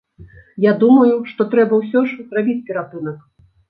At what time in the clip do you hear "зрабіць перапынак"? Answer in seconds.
2.35-3.27